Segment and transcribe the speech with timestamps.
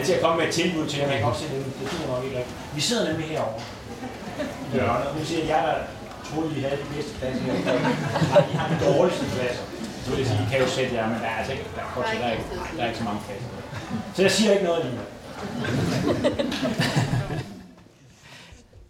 [0.00, 1.60] skal til at komme med et tilbud til jer, men jeg kan se, at det,
[1.78, 2.56] det duer nok ikke rigtigt.
[2.76, 3.62] Vi sidder nemlig herovre.
[4.66, 5.08] i hjørnet.
[5.18, 5.76] Nu siger jeg, at jeg der
[6.28, 7.54] troede, I havde de bedste pladser her.
[8.32, 9.64] Nej, I har de dårligste pladser.
[10.02, 11.82] Så vil jeg sige, I kan jo sætte jer, men der er altså ikke, der
[11.82, 11.88] er,
[12.20, 12.46] der er, ikke,
[12.76, 13.48] der er ikke så mange pladser.
[14.14, 14.98] Så jeg siger ikke noget lige.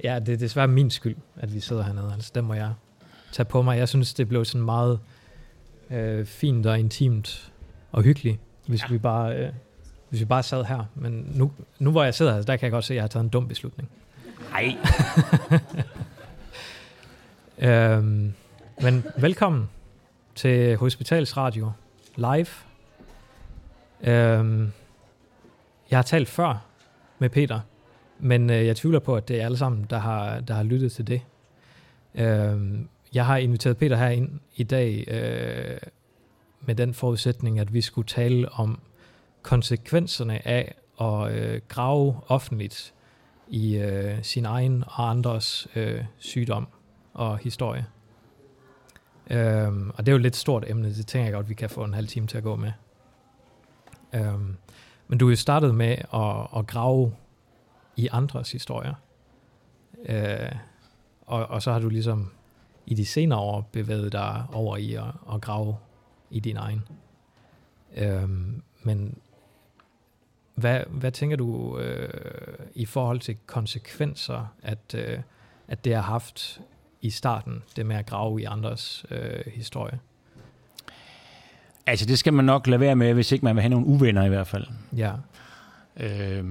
[0.05, 2.13] Ja, det er desværre min skyld, at vi sidder hernede.
[2.15, 2.73] Altså, den må jeg
[3.33, 3.79] tage på mig.
[3.79, 5.01] Jeg synes, det blev sådan meget
[5.91, 7.53] øh, fint og intimt
[7.93, 8.87] og hyggeligt, hvis ja.
[8.91, 9.37] vi bare...
[9.37, 9.53] Øh,
[10.11, 10.85] hvis vi bare sad her.
[10.95, 13.09] Men nu, nu hvor jeg sidder her, der kan jeg godt se, at jeg har
[13.09, 13.91] taget en dum beslutning.
[14.51, 14.77] Nej.
[17.99, 18.33] øhm,
[18.83, 19.69] men velkommen
[20.35, 21.73] til Hospitalsradio
[22.17, 22.47] live.
[24.03, 24.73] Øhm,
[25.91, 26.65] jeg har talt før
[27.19, 27.61] med Peter,
[28.19, 30.93] men øh, jeg tvivler på, at det er alle sammen, der har, der har lyttet
[30.93, 31.21] til det.
[32.15, 35.79] Øhm, jeg har inviteret Peter her ind i dag øh,
[36.61, 38.79] med den forudsætning, at vi skulle tale om
[39.43, 42.95] konsekvenserne af at øh, grave offentligt
[43.49, 46.69] i øh, sin egen og andres øh, sygdom
[47.13, 47.87] og historie.
[49.31, 51.71] Øhm, og det er jo et lidt stort emne, det tænker jeg godt, vi kan
[51.71, 52.73] få en halv time til at gå med.
[54.15, 54.57] Øhm,
[55.09, 57.15] men du er jo startet med at, at grave
[57.97, 58.95] i andres historier.
[60.07, 60.53] Øh,
[61.27, 62.31] og, og så har du ligesom
[62.87, 65.05] i de senere år bevæget dig over i at,
[65.35, 65.77] at grave
[66.31, 66.83] i din egen.
[67.97, 69.19] Øhm, men
[70.61, 72.09] hvad, hvad tænker du øh,
[72.75, 75.19] i forhold til konsekvenser, at, øh,
[75.69, 76.61] at det har haft
[77.01, 79.99] i starten, det med at grave i andres øh, historie?
[81.87, 84.25] Altså, det skal man nok lade være med, hvis ikke man vil have nogle uvenner
[84.25, 84.67] i hvert fald.
[84.97, 85.13] Ja.
[85.97, 86.45] Øh,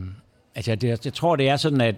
[0.56, 1.96] altså, det, jeg tror, det er sådan, at,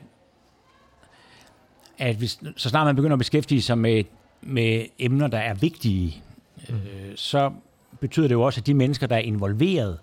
[1.98, 4.04] at hvis, så snart man begynder at beskæftige sig med,
[4.42, 6.24] med emner, der er vigtige,
[6.70, 6.76] mm.
[6.76, 7.52] øh, så
[8.00, 10.00] betyder det jo også, at de mennesker, der er involveret,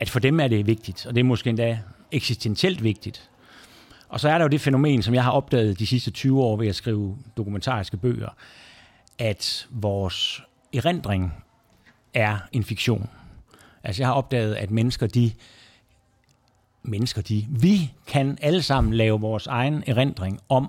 [0.00, 1.78] at for dem er det vigtigt, og det er måske endda
[2.12, 3.30] eksistentielt vigtigt.
[4.08, 6.56] Og så er der jo det fænomen, som jeg har opdaget de sidste 20 år
[6.56, 8.28] ved at skrive dokumentariske bøger,
[9.18, 10.42] at vores
[10.74, 11.32] erindring
[12.14, 13.08] er en fiktion.
[13.84, 15.32] Altså jeg har opdaget, at mennesker, de
[16.82, 20.68] mennesker, de, vi kan alle sammen lave vores egen erindring om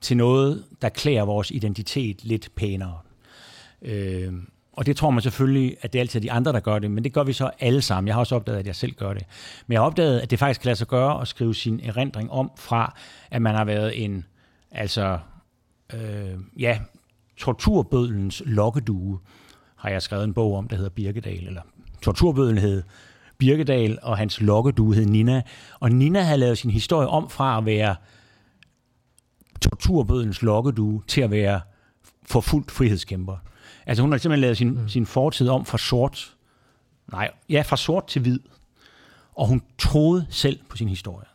[0.00, 2.98] til noget, der klæder vores identitet lidt pænere.
[3.82, 4.32] Øh,
[4.76, 7.04] og det tror man selvfølgelig, at det er altid de andre, der gør det, men
[7.04, 8.08] det gør vi så alle sammen.
[8.08, 9.22] Jeg har også opdaget, at jeg selv gør det.
[9.66, 12.30] Men jeg har opdaget, at det faktisk kan lade sig gøre at skrive sin erindring
[12.30, 12.96] om fra,
[13.30, 14.24] at man har været en,
[14.70, 15.18] altså,
[15.94, 16.78] øh, ja,
[17.36, 19.18] torturbødlens lokkedue,
[19.76, 21.62] har jeg skrevet en bog om, der hedder Birkedal, eller
[22.02, 22.82] torturbødlen hed
[23.38, 25.42] Birkedal, og hans lokkedue hed Nina.
[25.80, 27.96] Og Nina havde lavet sin historie om fra at være
[29.60, 31.60] torturbødlens lokkedue til at være
[32.26, 33.36] forfulgt frihedskæmper.
[33.86, 34.88] Altså hun har simpelthen lavet sin, mm.
[34.88, 36.34] sin fortid om fra sort,
[37.12, 38.40] nej, ja, fra sort til hvid.
[39.34, 41.26] Og hun troede selv på sin historie.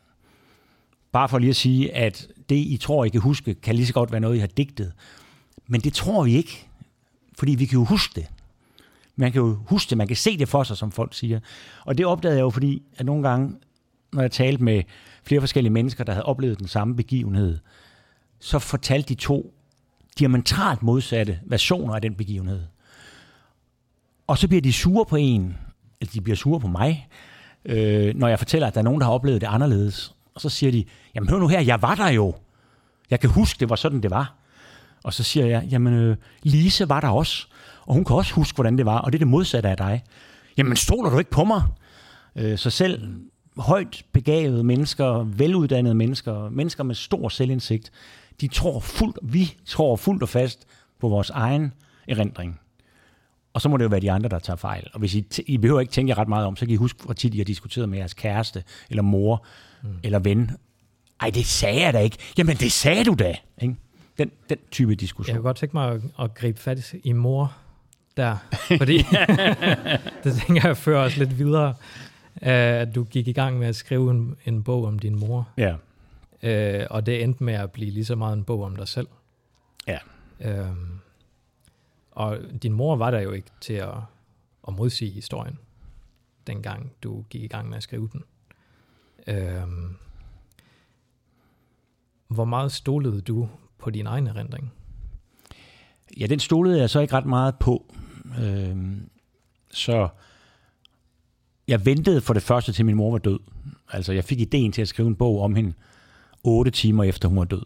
[1.11, 3.93] Bare for lige at sige, at det, I tror, I kan huske, kan lige så
[3.93, 4.93] godt være noget, I har digtet.
[5.67, 6.67] Men det tror vi ikke,
[7.37, 8.27] fordi vi kan jo huske det.
[9.15, 11.39] Man kan jo huske det, man kan se det for sig, som folk siger.
[11.85, 13.55] Og det opdagede jeg jo, fordi at nogle gange,
[14.13, 14.83] når jeg talte med
[15.23, 17.59] flere forskellige mennesker, der havde oplevet den samme begivenhed,
[18.39, 19.53] så fortalte de to
[20.19, 22.61] diametralt modsatte versioner af den begivenhed.
[24.27, 25.57] Og så bliver de sure på en,
[26.01, 27.07] eller de bliver sure på mig,
[27.65, 30.15] øh, når jeg fortæller, at der er nogen, der har oplevet det anderledes.
[30.35, 30.85] Og så siger de,
[31.15, 32.35] jamen hør nu her, jeg var der jo.
[33.09, 34.35] Jeg kan huske, det var sådan, det var.
[35.03, 37.47] Og så siger jeg, jamen øh, Lise var der også,
[37.85, 40.03] og hun kan også huske, hvordan det var, og det er det modsatte af dig.
[40.57, 41.63] Jamen stoler du ikke på mig?
[42.35, 43.09] Øh, så selv
[43.57, 47.91] højt begavede mennesker, veluddannede mennesker, mennesker med stor selvindsigt,
[48.41, 50.67] de tror fuldt, vi tror fuldt og fast
[50.99, 51.73] på vores egen
[52.07, 52.59] erindring.
[53.53, 54.87] Og så må det jo være de andre, der tager fejl.
[54.93, 57.03] Og hvis I, I behøver ikke tænke jer ret meget om, så kan I huske,
[57.03, 59.45] hvor tit I har diskuteret med jeres kæreste, eller mor,
[59.83, 59.89] mm.
[60.03, 60.51] eller ven.
[61.21, 62.17] Ej, det sagde jeg da ikke.
[62.37, 63.35] Jamen, det sagde du da.
[63.61, 63.75] Ikke?
[64.17, 65.33] Den, den type diskussion.
[65.33, 67.53] Jeg kunne godt tænke mig at, at gribe fat i mor
[68.17, 68.37] der,
[68.77, 68.97] fordi
[70.23, 71.73] det tænker jeg fører os lidt videre,
[72.35, 75.49] at du gik i gang med at skrive en, en bog om din mor.
[75.57, 75.75] Ja.
[76.43, 79.07] Øh, og det endte med at blive lige så meget en bog om dig selv.
[79.87, 79.99] Ja.
[80.39, 80.99] Øhm,
[82.11, 83.93] og din mor var der jo ikke til at,
[84.67, 85.59] at modsige historien,
[86.47, 88.23] dengang du gik i gang med at skrive den.
[89.27, 89.95] Øhm,
[92.27, 94.73] hvor meget stolede du på din egen erindring?
[96.19, 97.93] Ja, den stolede jeg så ikke ret meget på.
[98.43, 99.09] Øhm,
[99.71, 100.09] så
[101.67, 103.39] jeg ventede for det første til min mor var død.
[103.91, 105.73] Altså, jeg fik ideen til at skrive en bog om hende,
[106.43, 107.63] otte timer efter hun var død.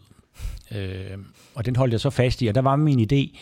[0.70, 1.18] Øh,
[1.54, 3.38] og den holdt jeg så fast i, og der var min idé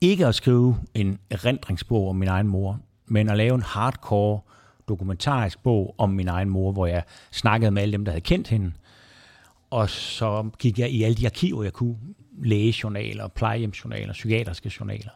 [0.00, 4.40] ikke at skrive en erindringsbog om min egen mor, men at lave en hardcore
[4.88, 8.48] dokumentarisk bog om min egen mor, hvor jeg snakkede med alle dem, der havde kendt
[8.48, 8.72] hende.
[9.70, 11.96] Og så gik jeg i alle de arkiver, jeg kunne.
[12.42, 15.10] Lægejournaler, plejehjemsjournaler, psykiatriske journaler.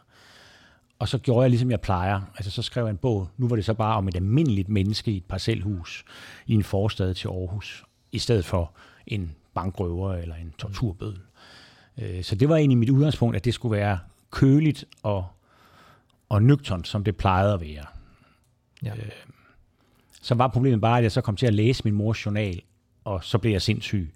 [0.99, 2.21] Og så gjorde jeg ligesom jeg plejer.
[2.35, 3.29] Altså så skrev jeg en bog.
[3.37, 6.05] Nu var det så bare om et almindeligt menneske i et parcelhus
[6.47, 7.83] i en forstad til Aarhus.
[8.15, 8.71] I stedet for
[9.07, 11.19] en bankrøver eller en torturbødel.
[11.97, 13.99] Øh, så det var egentlig mit udgangspunkt, at det skulle være
[14.31, 15.27] køligt og,
[16.29, 17.85] og nøgternt, som det plejede at være.
[18.83, 18.93] Ja.
[18.95, 19.09] Øh,
[20.21, 22.61] så var problemet bare, at jeg så kom til at læse min mors journal,
[23.03, 24.13] og så blev jeg sindssyg.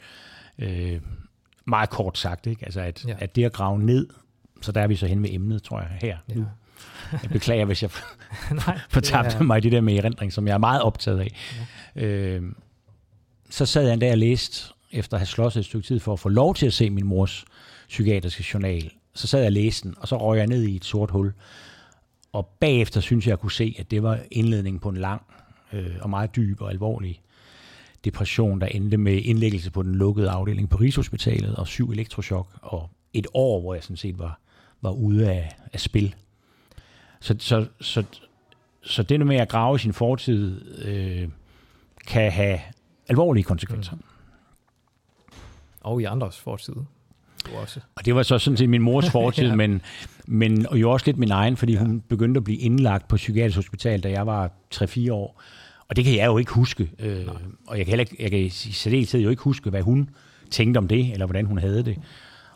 [0.59, 1.01] Øh,
[1.65, 2.65] meget kort sagt, ikke?
[2.65, 3.15] Altså at, ja.
[3.19, 4.07] at det at grave ned,
[4.61, 6.33] så der er vi så hen med emnet, tror jeg, her ja.
[6.35, 6.45] nu.
[7.23, 7.91] Jeg beklager, hvis jeg
[8.89, 9.43] fortabte er...
[9.43, 11.35] mig det der med erindring, som jeg er meget optaget af.
[11.95, 12.05] Ja.
[12.05, 12.43] Øh,
[13.49, 16.13] så sad jeg en dag og læste, efter at have slået et stykke tid for
[16.13, 17.45] at få lov til at se min mors
[17.87, 18.91] psykiatriske journal.
[19.13, 21.33] Så sad jeg og læste den, og så røg jeg ned i et sort hul.
[22.33, 25.21] Og bagefter synes jeg, at jeg kunne se, at det var indledningen på en lang
[25.73, 27.21] øh, og meget dyb og alvorlig
[28.05, 32.89] depression, der endte med indlæggelse på den lukkede afdeling på Rigshospitalet og syv elektroshock og
[33.13, 34.39] et år, hvor jeg sådan set var,
[34.81, 36.15] var ude af, af spil.
[37.19, 38.03] Så, så, så,
[38.81, 41.29] så det med at grave sin fortid øh,
[42.07, 42.59] kan have
[43.09, 43.95] alvorlige konsekvenser.
[43.95, 44.01] Mm.
[45.81, 46.73] Og i andres fortid.
[47.61, 47.79] Også.
[47.95, 49.55] Og det var så sådan set min mors fortid, ja.
[49.55, 49.81] men,
[50.25, 51.79] men og jo også lidt min egen, fordi ja.
[51.79, 55.41] hun begyndte at blive indlagt på psykiatrisk hospital, da jeg var 3-4 år.
[55.87, 56.91] Og det kan jeg jo ikke huske.
[56.99, 57.27] Øh,
[57.67, 60.09] og jeg kan heller ikke, jeg kan i særdeleshed jo ikke huske, hvad hun
[60.51, 61.97] tænkte om det, eller hvordan hun havde det.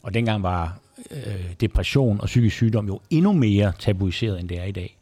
[0.03, 0.79] Og dengang var
[1.11, 4.97] øh, depression og psykisk sygdom jo endnu mere tabuiseret, end det er i dag.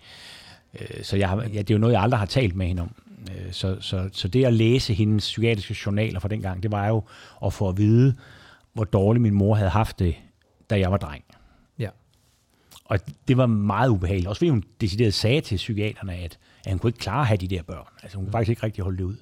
[0.79, 2.91] Øh, så jeg ja, det er jo noget, jeg aldrig har talt med hende om.
[3.29, 7.03] Øh, så, så, så det at læse hendes psykiatriske journaler fra dengang, det var jo
[7.45, 8.15] at få at vide,
[8.73, 10.15] hvor dårligt min mor havde haft det,
[10.69, 11.23] da jeg var dreng.
[11.79, 11.89] Ja.
[12.85, 14.27] Og det var meget ubehageligt.
[14.27, 17.37] Også fordi hun decideret sagde til psykiaterne, at, at hun kunne ikke klare at have
[17.37, 17.87] de der børn.
[18.03, 18.31] Altså hun kunne mm.
[18.31, 19.15] faktisk ikke rigtig holde det ud.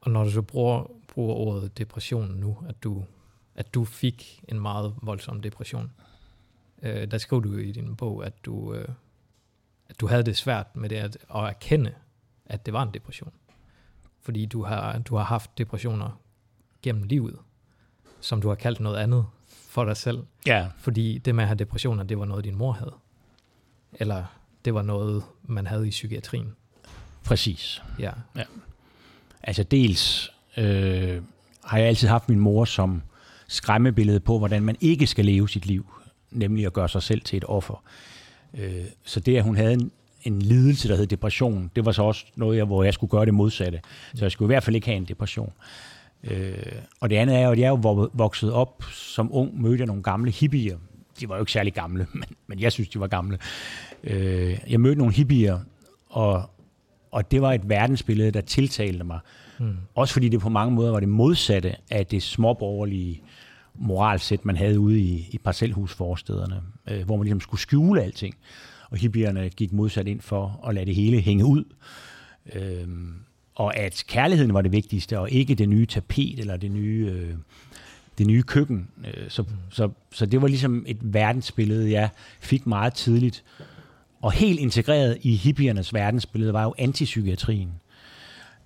[0.00, 3.04] Og når du så bruger, bruger ordet depression nu, at du,
[3.54, 5.90] at du fik en meget voldsom depression,
[6.82, 8.88] øh, der skriver du i din bog, at du, øh,
[10.00, 11.94] du havde det svært med det at, at erkende,
[12.46, 13.32] at det var en depression.
[14.22, 16.20] Fordi du har, du har haft depressioner
[16.82, 17.38] gennem livet,
[18.20, 19.26] som du har kaldt noget andet
[19.68, 20.24] for dig selv.
[20.46, 20.68] Ja.
[20.78, 22.94] Fordi det med at have depressioner, det var noget, din mor havde.
[23.92, 24.24] Eller
[24.64, 26.56] det var noget, man havde i psykiatrien.
[27.24, 27.82] Præcis.
[27.98, 28.12] Ja.
[28.36, 28.42] ja.
[29.42, 31.22] Altså dels øh,
[31.64, 33.02] har jeg altid haft min mor som
[33.48, 35.86] skræmmebillede på, hvordan man ikke skal leve sit liv,
[36.30, 37.82] nemlig at gøre sig selv til et offer.
[38.58, 39.90] Øh, så det, at hun havde en,
[40.22, 43.26] en lidelse, der hed depression, det var så også noget, jeg, hvor jeg skulle gøre
[43.26, 43.80] det modsatte.
[44.14, 45.52] Så jeg skulle i hvert fald ikke have en depression.
[46.24, 46.54] Øh,
[47.00, 50.02] og det andet er jo, at jeg jo vokset op som ung, mødte jeg nogle
[50.02, 50.78] gamle hippier.
[51.20, 53.38] De var jo ikke særlig gamle, men, men jeg synes, de var gamle.
[54.04, 55.58] Øh, jeg mødte nogle hippier,
[56.08, 56.50] og,
[57.10, 59.18] og det var et verdensbillede, der tiltalte mig.
[59.58, 59.76] Mm.
[59.94, 63.22] Også fordi det på mange måder var det modsatte af det småborgerlige
[63.74, 68.34] moralsæt, man havde ude i, i parcelhusforstederne, øh, hvor man ligesom skulle skjule alting.
[68.90, 71.64] Og hippierne gik modsat ind for at lade det hele hænge ud.
[72.52, 72.88] Øh,
[73.54, 77.34] og at kærligheden var det vigtigste, og ikke det nye tapet eller det nye, øh,
[78.18, 78.88] det nye køkken.
[79.06, 79.48] Øh, så, mm.
[79.70, 82.08] så, så det var ligesom et verdensbillede, jeg
[82.40, 83.44] fik meget tidligt.
[84.20, 87.72] Og helt integreret i hippiernes verdensbillede var jo antipsykiatrien.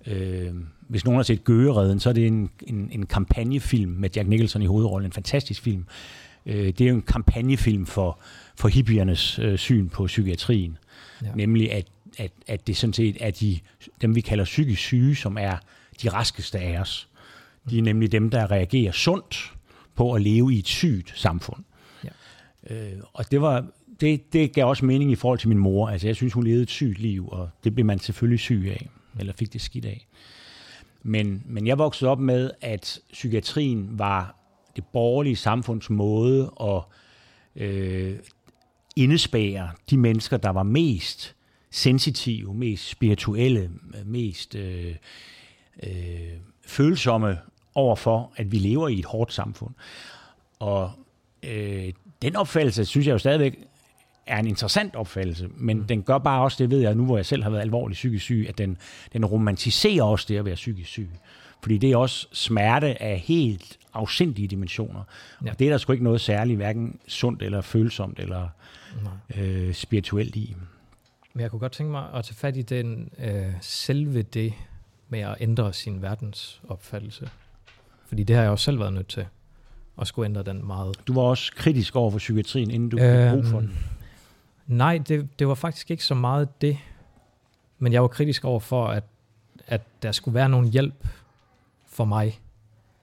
[0.07, 0.53] Øh,
[0.89, 4.61] hvis nogen har set Gøgeredden, så er det en, en, en kampagnefilm med Jack Nicholson
[4.61, 5.05] i hovedrollen.
[5.05, 5.85] En fantastisk film.
[6.45, 8.19] Øh, det er jo en kampagnefilm for,
[8.55, 10.77] for hippiernes øh, syn på psykiatrien.
[11.23, 11.27] Ja.
[11.35, 11.85] Nemlig at
[12.17, 13.59] at, at det sådan set er de,
[14.01, 15.57] dem, vi kalder psykisk syge, som er
[16.01, 17.07] de raskeste af os.
[17.69, 19.53] De er nemlig dem, der reagerer sundt
[19.95, 21.63] på at leve i et sygt samfund.
[22.03, 22.09] Ja.
[22.75, 23.65] Øh, og det var
[24.01, 25.89] det, det gav også mening i forhold til min mor.
[25.89, 28.89] Altså, jeg synes, hun levede et sygt liv, og det blev man selvfølgelig syg af,
[29.19, 30.07] eller fik det skidt af.
[31.03, 34.35] Men, men jeg voksede op med, at psykiatrien var
[34.75, 36.81] det borgerlige samfunds måde at
[37.55, 38.19] øh,
[38.95, 41.35] indespære de mennesker, der var mest
[41.71, 43.71] sensitive, mest spirituelle,
[44.05, 44.95] mest øh,
[45.83, 46.33] øh,
[46.65, 47.37] følsomme
[47.75, 49.73] overfor, at vi lever i et hårdt samfund.
[50.59, 50.91] Og
[51.43, 53.59] øh, den opfattelse, synes jeg jo stadigvæk,
[54.29, 55.83] er en interessant opfattelse, men mm.
[55.83, 58.23] den gør bare også, det ved jeg nu, hvor jeg selv har været alvorligt psykisk
[58.23, 58.77] syg, at den,
[59.13, 61.09] den romantiserer også det at være psykisk syg.
[61.61, 65.03] Fordi det er også smerte af helt afsindige dimensioner.
[65.45, 65.51] Ja.
[65.51, 68.47] Og det er der sgu ikke noget særligt, hverken sundt eller følsomt eller
[69.35, 70.55] øh, spirituelt i.
[71.33, 74.53] Men jeg kunne godt tænke mig at tage fat i den øh, selve det
[75.09, 77.29] med at ændre sin verdensopfattelse.
[78.07, 79.25] Fordi det har jeg også selv været nødt til
[80.01, 80.95] at skulle ændre den meget.
[81.07, 83.77] Du var også kritisk over for psykiatrien, inden du øhm, brug for den.
[84.69, 86.77] Nej, det, det var faktisk ikke så meget det.
[87.79, 89.03] Men jeg var kritisk over for, at,
[89.67, 91.07] at der skulle være nogen hjælp
[91.87, 92.39] for mig.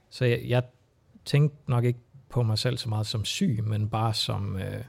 [0.09, 0.63] Så jeg, jeg
[1.25, 4.83] tænkte nok ikke på mig selv så meget som syg, men bare som, øh,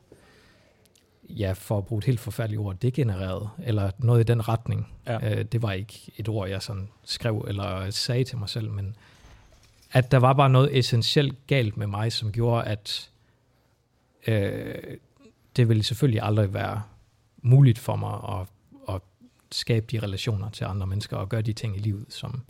[1.28, 4.92] ja, for at bruge et helt forfærdeligt ord, degenereret, eller noget i den retning.
[5.06, 5.38] Ja.
[5.38, 8.96] Øh, det var ikke et ord, jeg sådan skrev eller sagde til mig selv, men
[9.92, 13.10] at der var bare noget essentielt galt med mig, som gjorde, at
[14.26, 14.74] øh,
[15.58, 16.82] det ville selvfølgelig aldrig være
[17.42, 18.48] muligt for mig at,
[18.94, 19.02] at
[19.52, 22.42] skabe de relationer til andre mennesker og gøre de ting i livet, som,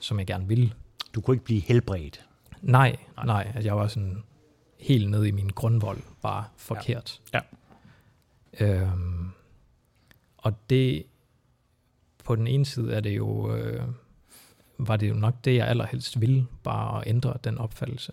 [0.00, 0.72] som jeg gerne ville.
[1.14, 2.26] Du kunne ikke blive helbredt?
[2.62, 3.52] Nej, nej.
[3.62, 4.22] jeg var sådan
[4.78, 7.20] helt nede i min grundvold, bare forkert.
[7.34, 7.40] Ja.
[8.60, 8.82] ja.
[8.82, 9.30] Øhm,
[10.38, 11.06] og det,
[12.24, 13.82] på den ene side er det jo, øh,
[14.78, 18.12] var det jo nok det, jeg allerhelst ville, bare at ændre den opfattelse.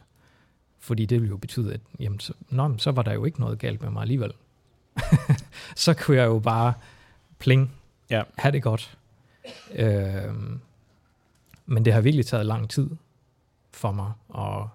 [0.81, 3.59] Fordi det ville jo betyde, at jamen, så, nå, så var der jo ikke noget
[3.59, 4.33] galt med mig alligevel.
[5.75, 6.73] så kunne jeg jo bare
[7.39, 7.75] pling,
[8.09, 8.23] ja.
[8.37, 8.97] have det godt.
[9.73, 10.59] Øhm,
[11.65, 12.89] men det har virkelig taget lang tid
[13.71, 14.67] for mig at,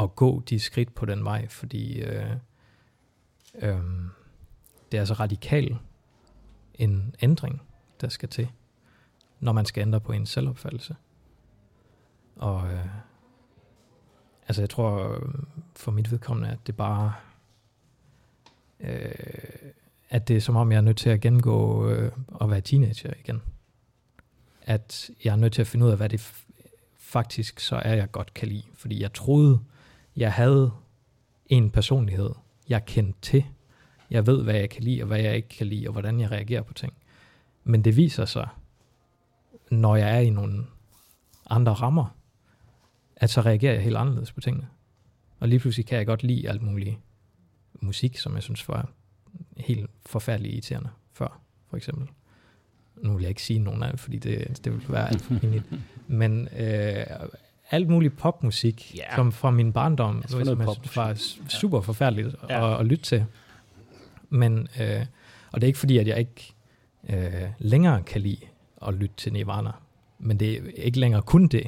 [0.00, 2.36] at gå de skridt på den vej, fordi øh,
[3.54, 3.80] øh,
[4.92, 5.78] det er så radikal
[6.74, 7.62] en ændring,
[8.00, 8.48] der skal til,
[9.40, 10.96] når man skal ændre på en selvopfattelse.
[12.36, 12.86] Og øh,
[14.48, 15.22] altså jeg tror øh,
[15.76, 17.12] for mit vedkommende, at det bare
[18.80, 19.10] øh,
[20.10, 23.12] at det er som om, jeg er nødt til at gennemgå øh, at være teenager
[23.18, 23.42] igen.
[24.62, 26.44] At jeg er nødt til at finde ud af, hvad det
[26.98, 28.62] faktisk så er, jeg godt kan lide.
[28.74, 29.60] Fordi jeg troede,
[30.16, 30.72] jeg havde
[31.46, 32.30] en personlighed,
[32.68, 33.44] jeg kendte til.
[34.10, 36.30] Jeg ved, hvad jeg kan lide, og hvad jeg ikke kan lide, og hvordan jeg
[36.30, 36.92] reagerer på ting.
[37.64, 38.48] Men det viser sig,
[39.70, 40.64] når jeg er i nogle
[41.50, 42.16] andre rammer,
[43.16, 44.66] at så reagerer jeg helt anderledes på tingene.
[45.40, 46.96] Og lige pludselig kan jeg godt lide alt muligt
[47.80, 48.88] musik, som jeg synes var
[49.56, 52.08] helt forfærdeligt irriterende før, for eksempel.
[52.96, 55.30] Nu vil jeg ikke sige nogen af det, fordi det, det vil være alt
[56.06, 57.06] Men øh,
[57.70, 59.16] alt muligt popmusik, yeah.
[59.16, 61.14] som fra min barndom, som jeg synes var
[61.48, 62.74] super forfærdeligt ja.
[62.74, 63.24] at, at lytte til.
[64.28, 65.06] Men, øh,
[65.52, 66.54] og det er ikke fordi, at jeg ikke
[67.08, 68.38] øh, længere kan lide
[68.86, 69.70] at lytte til Nirvana.
[70.18, 71.66] Men det er ikke længere kun det,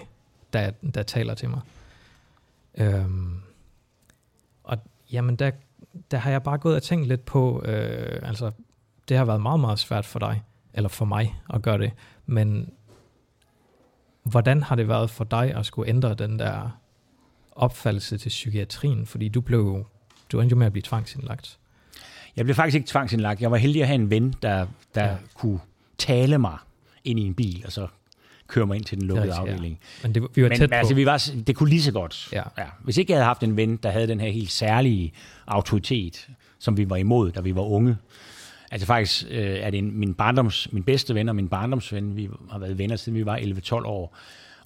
[0.52, 1.60] der, der taler til mig.
[2.78, 3.40] Øhm,
[4.64, 4.78] og
[5.12, 5.50] jamen, der,
[6.10, 8.50] der har jeg bare gået og tænkt lidt på, øh, altså,
[9.08, 10.42] det har været meget, meget svært for dig,
[10.74, 11.92] eller for mig at gøre det,
[12.26, 12.70] men
[14.22, 16.80] hvordan har det været for dig at skulle ændre den der
[17.52, 19.06] opfattelse til psykiatrien?
[19.06, 19.86] Fordi du blev,
[20.32, 21.58] du endte jo med at blive tvangsindlagt.
[22.36, 23.40] Jeg blev faktisk ikke tvangsindlagt.
[23.40, 25.16] Jeg var heldig at have en ven, der, der ja.
[25.34, 25.60] kunne
[25.98, 26.58] tale mig
[27.04, 27.86] ind i en bil, og så
[28.48, 29.78] køre mig ind til den lukkede rigtig, afdeling.
[30.02, 30.08] Ja.
[30.08, 30.96] Men det, vi var Men, tæt altså, på.
[30.96, 32.28] vi var, det kunne lige så godt.
[32.32, 32.42] Ja.
[32.58, 32.64] Ja.
[32.84, 35.12] Hvis ikke jeg havde haft en ven, der havde den her helt særlige
[35.46, 36.28] autoritet,
[36.58, 37.96] som vi var imod, da vi var unge.
[38.70, 42.16] Altså faktisk øh, er det en, min, barndoms, min bedste ven og min barndomsven.
[42.16, 44.16] Vi har været venner siden vi var 11-12 år.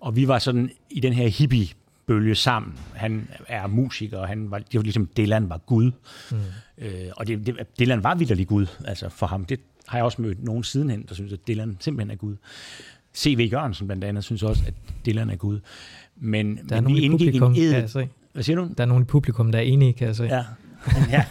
[0.00, 1.68] Og vi var sådan i den her hippie
[2.06, 2.78] bølge sammen.
[2.94, 5.90] Han er musiker, og han var, det var ligesom Dylan var Gud.
[6.30, 6.38] Mm.
[6.78, 9.44] Øh, og det, det, Dylan var vidderlig Gud, altså for ham.
[9.44, 12.36] Det har jeg også mødt nogen sidenhen, der synes, at Dylan simpelthen er Gud.
[13.16, 13.48] C.V.
[13.52, 14.74] Jørgensen blandt andet synes også, at
[15.06, 15.60] Dylan er Gud.
[16.16, 17.72] Men, der er men vi indgik publikum, en ed...
[17.72, 18.08] Kan se.
[18.32, 18.68] Hvad siger du?
[18.76, 20.24] Der er nogen i publikum, der er enige, kan jeg se.
[20.24, 20.44] Ja.
[21.10, 21.24] ja.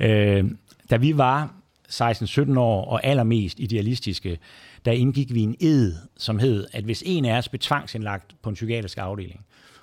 [0.40, 0.50] øh,
[0.90, 1.54] da vi var
[1.88, 4.38] 16-17 år og allermest idealistiske,
[4.84, 8.48] der indgik vi en ed, som hed, at hvis en af os blev tvangsindlagt på
[8.48, 9.40] en psykiatrisk afdeling,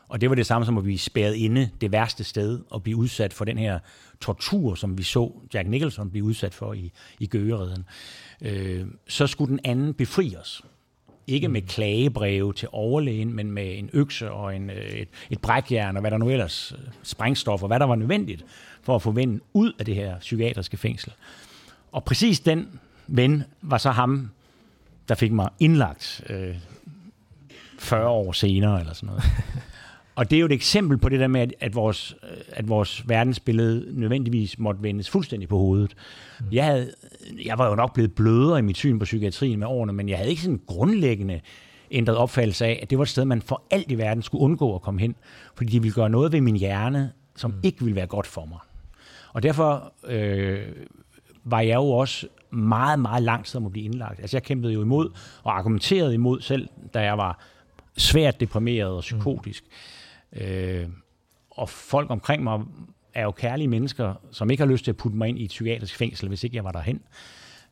[0.08, 2.98] og det var det samme som at blive spærret inde det værste sted og blive
[2.98, 3.80] udsat for den her
[4.22, 7.86] tortur, som vi så Jack Nicholson blive udsat for i, i Gøgereden,
[8.42, 10.64] øh, så skulle den anden befri os.
[11.28, 11.68] Ikke med mm.
[11.68, 16.12] klagebreve til overlægen, men med en økse og en, øh, et, et brækjern og hvad
[16.12, 18.46] der nu ellers, øh, sprængstof og hvad der var nødvendigt
[18.82, 21.14] for at få vennen ud af det her psykiatriske fængsel.
[21.92, 24.30] Og præcis den ven var så ham,
[25.10, 26.56] der fik mig indlagt øh,
[27.80, 29.24] 40 år senere eller sådan noget.
[30.16, 32.70] Og det er jo et eksempel på det der med, at, at, vores, øh, at
[32.70, 35.96] vores verdensbillede nødvendigvis måtte vendes fuldstændig på hovedet.
[36.52, 36.92] Jeg, havde,
[37.46, 40.18] jeg var jo nok blevet blødere i mit syn på psykiatrien med årene, men jeg
[40.18, 41.42] havde ikke sådan en grundlæggende
[41.92, 44.76] ændret opfattelse af, at det var et sted, man for alt i verden skulle undgå
[44.76, 45.16] at komme hen,
[45.56, 47.58] fordi de ville gøre noget ved min hjerne, som mm.
[47.64, 48.60] ikke ville være godt for mig.
[49.34, 50.60] Og derfor øh,
[51.44, 54.20] var jeg jo også meget, meget lang tid om at blive indlagt.
[54.20, 55.10] Altså jeg kæmpede jo imod
[55.44, 57.40] og argumenterede imod selv, da jeg var
[57.98, 59.64] svært deprimeret og psykotisk.
[59.64, 59.95] Mm.
[60.34, 60.88] Øh,
[61.52, 62.60] og folk omkring mig
[63.14, 65.50] er jo kærlige mennesker, som ikke har lyst til at putte mig ind i et
[65.50, 67.02] psykiatrisk fængsel, hvis ikke jeg var derhen.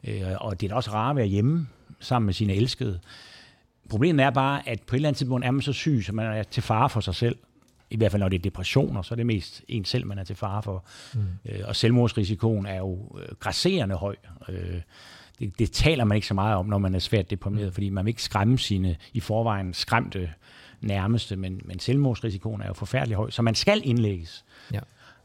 [0.03, 1.67] Øh, og det er da også rart at være hjemme
[2.00, 3.00] sammen med sine elskede.
[3.89, 6.25] Problemet er bare, at på et eller andet tidspunkt er man så syg, så man
[6.25, 7.38] er til fare for sig selv.
[7.89, 10.24] I hvert fald når det er depressioner, så er det mest en selv, man er
[10.24, 10.86] til fare for.
[11.13, 11.22] Mm.
[11.45, 14.15] Øh, og selvmordsrisikoen er jo øh, grasserende høj.
[14.50, 14.81] Øh,
[15.39, 18.05] det, det taler man ikke så meget om, når man er svært deprimeret, fordi man
[18.05, 20.29] vil ikke skræmme sine i forvejen skræmte
[20.83, 24.45] nærmeste, men, men selvmordsrisikoen er jo forfærdelig høj, så man skal indlægges.
[24.73, 24.79] Ja.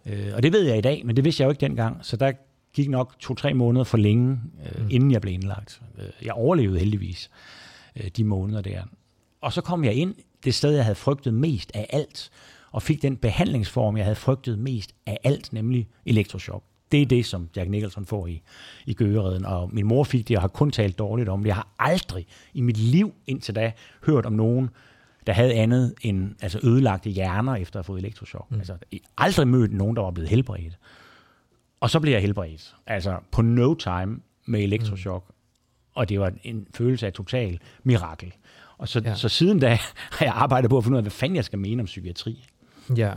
[0.06, 2.16] Øh, og det ved jeg i dag, men det vidste jeg jo ikke dengang, så
[2.16, 2.32] der
[2.72, 4.88] gik nok to-tre måneder for længe, øh, mm.
[4.90, 5.82] inden jeg blev indlagt.
[5.98, 7.30] Øh, jeg overlevede heldigvis
[7.96, 8.82] øh, de måneder der.
[9.40, 12.30] Og så kom jeg ind det sted, jeg havde frygtet mest af alt,
[12.72, 16.64] og fik den behandlingsform, jeg havde frygtet mest af alt, nemlig elektroshock.
[16.92, 18.42] Det er det, som Jack Nicholson får i,
[18.86, 21.46] i Gøgereden, og min mor fik det, og har kun talt dårligt om det.
[21.46, 23.72] Jeg har aldrig i mit liv indtil da
[24.06, 24.70] hørt om nogen,
[25.28, 28.50] der havde andet end altså ødelagte hjerner efter at have fået elektroshock.
[28.50, 28.58] Mm.
[28.58, 30.78] Altså, jeg aldrig mødt nogen, der var blevet helbredt.
[31.80, 32.74] Og så blev jeg helbredt.
[32.86, 35.24] Altså på no time med elektroshock.
[35.28, 35.34] Mm.
[35.94, 38.32] Og det var en følelse af total mirakel.
[38.78, 39.14] Og så, ja.
[39.14, 39.68] så siden da
[40.18, 42.46] har jeg arbejdet på at finde ud af, hvad fanden jeg skal mene om psykiatri.
[42.96, 43.12] Ja.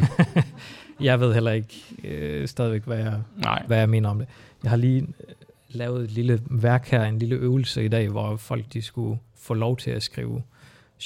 [1.00, 3.64] jeg ved heller ikke øh, stadigvæk, hvad jeg, Nej.
[3.66, 4.28] hvad jeg mener om det.
[4.62, 5.34] Jeg har lige øh,
[5.68, 9.54] lavet et lille værk her, en lille øvelse i dag, hvor folk de skulle få
[9.54, 10.42] lov til at skrive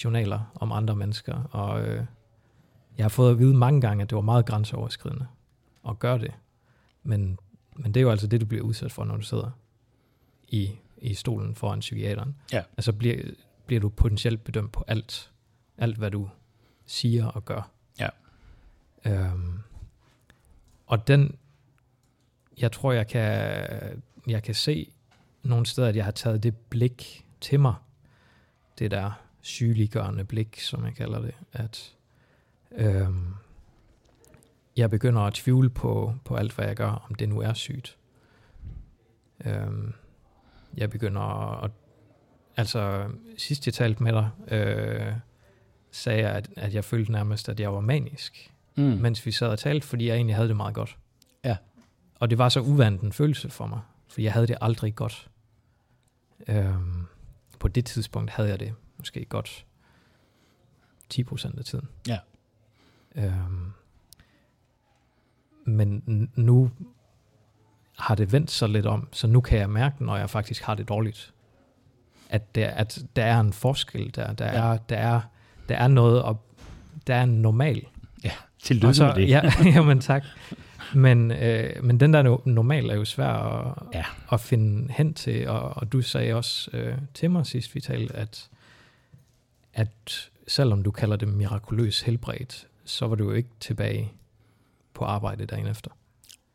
[0.05, 1.43] journaler om andre mennesker.
[1.43, 2.05] Og øh,
[2.99, 5.27] jeg har fået at vide mange gange, at det var meget grænseoverskridende
[5.89, 6.35] at gøre det.
[7.03, 7.39] Men,
[7.77, 9.51] men det er jo altså det, du bliver udsat for, når du sidder
[10.49, 12.37] i, i stolen foran psykiateren.
[12.53, 12.63] Ja.
[12.77, 13.17] Altså bliver,
[13.67, 15.31] bliver du potentielt bedømt på alt.
[15.79, 16.29] Alt, hvad du
[16.87, 17.71] siger og gør.
[18.01, 18.09] Ja.
[19.07, 19.59] Øhm,
[20.87, 21.39] og den,
[22.59, 23.23] jeg tror, jeg kan,
[24.27, 24.93] jeg kan se
[25.43, 27.75] nogle steder, at jeg har taget det blik til mig.
[28.79, 31.35] Det der sygeliggørende blik, som jeg kalder det.
[31.53, 31.95] At
[32.73, 33.35] øhm,
[34.77, 37.99] jeg begynder at tvivle på, på alt, hvad jeg gør, om det nu er sygt.
[39.45, 39.93] Øhm,
[40.77, 41.21] jeg begynder
[41.65, 41.71] at...
[42.57, 43.09] Altså,
[43.39, 45.13] sidst jeg talte med dig, øh,
[45.91, 48.83] sagde jeg, at, at jeg følte nærmest, at jeg var manisk, mm.
[48.83, 50.99] mens vi sad og talte, fordi jeg egentlig havde det meget godt.
[51.45, 51.57] Ja.
[52.21, 55.31] Og det var så uvandt en følelse for mig, for jeg havde det aldrig godt.
[56.49, 57.07] Øhm,
[57.59, 59.67] på det tidspunkt havde jeg det måske godt
[61.15, 61.89] 10% af tiden.
[62.09, 62.19] Ja.
[63.15, 63.73] Øhm,
[65.65, 66.03] men
[66.35, 66.71] nu
[67.99, 70.75] har det vendt sig lidt om, så nu kan jeg mærke, når jeg faktisk har
[70.75, 71.33] det dårligt,
[72.29, 74.33] at der, at der er en forskel der.
[74.33, 74.53] Der, ja.
[74.53, 75.21] er, der, er,
[75.69, 76.45] der er noget, og
[77.07, 77.87] der er en normal.
[78.25, 79.29] Ja, tillykke så, med det.
[79.29, 80.25] ja, jamen tak.
[80.95, 84.05] Men, øh, men den der normal er jo svær at, ja.
[84.33, 88.17] at finde hen til, og, og du sagde også øh, til mig sidst vi talte,
[88.17, 88.49] at,
[89.75, 94.13] at selvom du kalder det mirakuløs helbredt, så var du jo ikke tilbage
[94.95, 95.91] på arbejde dagen efter.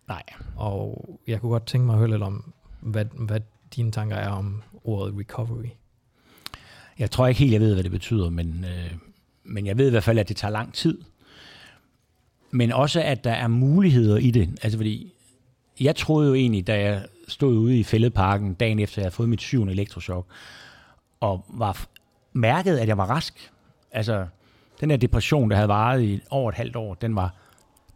[0.08, 0.24] Nej.
[0.56, 3.40] Og jeg kunne godt tænke mig at høre lidt om, hvad, hvad
[3.76, 5.70] dine tanker er om ordet recovery.
[7.00, 8.92] Jeg tror ikke helt, jeg ved, hvad det betyder, men, øh,
[9.44, 11.02] men jeg ved i hvert fald, at det tager lang tid.
[12.52, 14.60] Men også, at der er muligheder i det.
[14.62, 15.14] Altså fordi,
[15.80, 19.30] jeg troede jo egentlig, da jeg stod ude i fældeparken dagen efter, jeg havde fået
[19.30, 20.28] mit syvende elektroshock,
[21.20, 21.88] og var
[22.34, 23.52] mærket, at jeg var rask.
[23.92, 24.28] Altså,
[24.80, 27.36] den der depression, der havde varet i over et halvt år, den var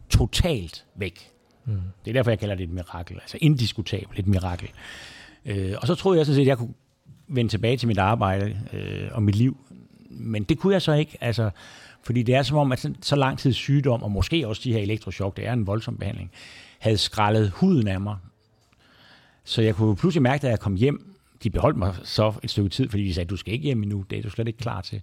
[0.08, 1.30] totalt væk.
[1.64, 1.80] Mm.
[2.04, 3.16] Det er derfor, jeg kalder det et mirakel.
[3.16, 4.70] Altså indiskutabelt et mirakel.
[5.44, 6.74] Øh, og så troede jeg sådan set, at jeg kunne
[7.28, 9.56] vende tilbage til mit arbejde øh, og mit liv.
[10.10, 11.18] Men det kunne jeg så ikke.
[11.20, 11.50] Altså,
[12.02, 14.80] fordi det er som om, at så, lang tid sygdom, og måske også de her
[14.80, 16.30] elektroshock, det er en voldsom behandling,
[16.78, 18.16] havde skrællet huden af mig.
[19.44, 21.13] Så jeg kunne pludselig mærke, da jeg kom hjem,
[21.44, 24.04] de beholdt mig så et stykke tid, fordi de sagde, du skal ikke hjem endnu,
[24.10, 25.02] det er du slet ikke klar til.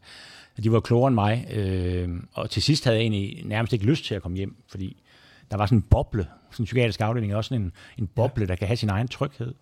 [0.64, 4.06] De var klogere end mig, øh, og til sidst havde jeg egentlig nærmest ikke lyst
[4.06, 5.04] til at komme hjem, fordi
[5.52, 8.48] der var sådan en boble, sådan en psykiatrisk afdeling, også sådan en, en boble, ja.
[8.48, 9.54] der kan have sin egen tryghed.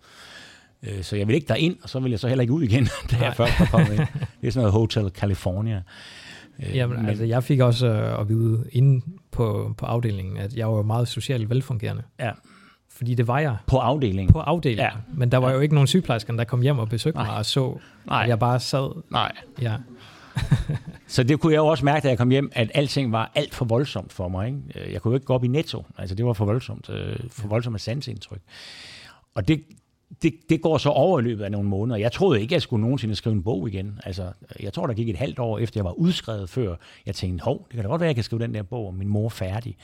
[0.82, 2.84] Øh, så jeg vil ikke derind, og så vil jeg så heller ikke ud igen,
[3.10, 3.98] da jeg først var kommet ind.
[4.40, 5.82] Det er sådan noget Hotel California.
[6.62, 10.54] Øh, Jamen, men, altså, jeg fik også øh, at vide inde på, på afdelingen, at
[10.54, 12.02] jeg var meget socialt velfungerende.
[12.20, 12.30] Ja.
[12.92, 13.56] Fordi det var jeg.
[13.66, 14.32] På afdelingen?
[14.32, 14.84] På afdelingen.
[14.84, 14.90] Ja.
[15.14, 15.54] Men der var ja.
[15.54, 17.26] jo ikke nogen sygeplejersker, der kom hjem og besøgte Nej.
[17.26, 18.22] mig og så, Nej.
[18.22, 19.02] at jeg bare sad.
[19.10, 19.32] Nej.
[19.60, 19.76] Ja.
[21.06, 23.54] så det kunne jeg jo også mærke, da jeg kom hjem, at alting var alt
[23.54, 24.46] for voldsomt for mig.
[24.46, 24.92] Ikke?
[24.92, 25.86] Jeg kunne jo ikke gå op i netto.
[25.98, 26.90] Altså, det var for voldsomt.
[26.90, 28.40] Øh, for voldsomt med sansindtryk.
[29.34, 29.64] Og det,
[30.22, 31.98] det, det går så over i løbet af nogle måneder.
[31.98, 34.00] Jeg troede ikke, jeg skulle nogensinde skrive en bog igen.
[34.04, 36.76] Altså, jeg tror, der gik et halvt år efter, jeg var udskrevet før.
[37.06, 38.94] Jeg tænkte, hov, det kan da godt være, jeg kan skrive den der bog om
[38.94, 39.76] min mor færdig.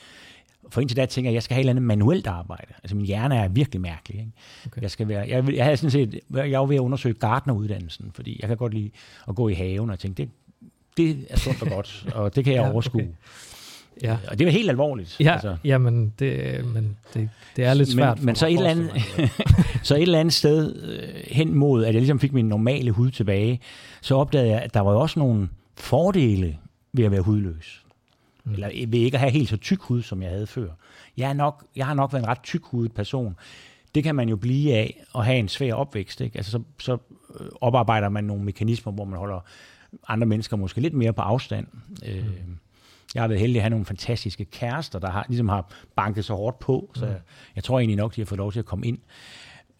[0.69, 2.73] For indtil da tænker jeg, at jeg skal have et eller andet manuelt arbejde.
[2.83, 4.19] Altså min hjerne er virkelig mærkelig.
[4.19, 4.31] Ikke?
[4.65, 4.81] Okay.
[4.81, 8.39] Jeg, skal være, jeg, jeg, havde sådan set, jeg var ved at undersøge gardneruddannelsen, fordi
[8.41, 8.91] jeg kan godt lide
[9.27, 10.29] at gå i haven og tænke, det,
[10.97, 13.01] det er sundt og godt, og det kan jeg ja, overskue.
[13.01, 13.11] Okay.
[14.03, 14.17] Ja.
[14.27, 15.19] Og det var helt alvorligt.
[15.19, 15.57] Ja, altså.
[15.63, 18.17] jamen, det, men det, det er lidt svært.
[18.17, 18.91] Men, men så, et eller andet,
[19.83, 23.11] så et eller andet sted øh, hen mod, at jeg ligesom fik min normale hud
[23.11, 23.59] tilbage,
[24.01, 26.57] så opdagede jeg, at der var jo også nogle fordele
[26.93, 27.83] ved at være hudløs.
[28.47, 28.53] Mm.
[28.53, 30.69] Eller ved ikke at have helt så tyk hud, som jeg havde før.
[31.17, 33.35] Jeg, er nok, jeg har nok været en ret tyk hudet person,
[33.95, 36.21] det kan man jo blive af at have en svær opvækst.
[36.21, 36.37] Ikke?
[36.37, 36.97] Altså, så, så
[37.39, 39.39] øh, oparbejder man nogle mekanismer, hvor man holder
[40.07, 41.67] andre mennesker måske lidt mere på afstand.
[42.05, 42.57] Øh, mm.
[43.15, 46.33] Jeg har været heldig at have nogle fantastiske kærester, der har, ligesom har banket så
[46.33, 47.11] hårdt på, så mm.
[47.11, 47.19] jeg,
[47.55, 48.97] jeg tror egentlig nok, de har fået lov til at komme ind.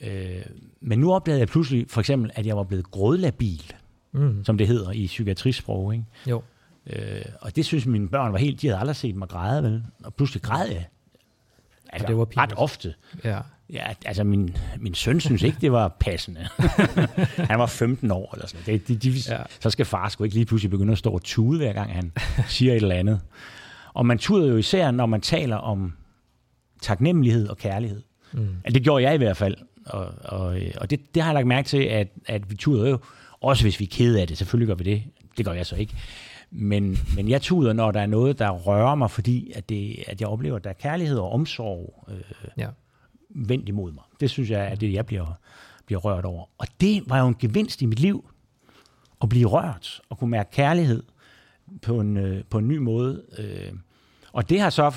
[0.01, 0.41] Øh,
[0.81, 3.73] men nu opdagede jeg pludselig for eksempel, at jeg var blevet grådlabil,
[4.11, 4.43] mm.
[4.43, 5.93] som det hedder i psykiatrisprog.
[5.93, 6.05] Ikke?
[6.27, 6.41] Jo.
[6.89, 9.83] Øh, og det synes mine børn var helt, de havde aldrig set mig græde, vel?
[10.03, 10.85] Og pludselig græd jeg.
[11.89, 12.93] Altså, det var ret ofte.
[13.23, 13.39] Ja.
[13.73, 16.47] Ja, altså min, min søn synes ikke, det var passende.
[17.51, 18.65] han var 15 år eller sådan.
[18.65, 19.37] Det, de, de, ja.
[19.59, 22.11] Så skal far sgu ikke lige pludselig begynde at stå og tude, hver gang han
[22.47, 23.21] siger et eller andet.
[23.93, 25.93] Og man tuder jo især, når man taler om
[26.81, 28.01] taknemmelighed og kærlighed.
[28.33, 28.47] Mm.
[28.63, 29.55] Altså, det gjorde jeg i hvert fald.
[29.85, 32.99] Og, og, og det, det har jeg lagt mærke til, at, at vi tuder jo,
[33.41, 34.37] også hvis vi er kede af det.
[34.37, 35.03] Selvfølgelig gør vi det.
[35.37, 35.93] Det gør jeg så ikke.
[36.51, 40.21] Men, men jeg tuder, når der er noget, der rører mig, fordi at, det, at
[40.21, 42.67] jeg oplever, at der er kærlighed og omsorg øh, ja.
[43.29, 44.03] vendt imod mig.
[44.19, 45.39] Det synes jeg er det, jeg bliver,
[45.85, 46.45] bliver rørt over.
[46.57, 48.29] Og det var jo en gevinst i mit liv,
[49.21, 51.03] at blive rørt og kunne mærke kærlighed
[51.81, 53.23] på en, øh, på en ny måde.
[53.37, 53.73] Øh.
[54.33, 54.93] Og det har så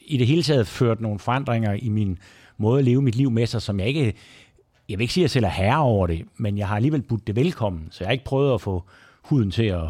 [0.00, 2.18] i det hele taget ført nogle forandringer i min
[2.58, 4.14] måde at leve mit liv med sig, som jeg ikke,
[4.88, 7.02] jeg vil ikke sige, at jeg selv er herre over det, men jeg har alligevel
[7.02, 8.84] budt det velkommen, så jeg har ikke prøvet at få
[9.22, 9.88] huden til at,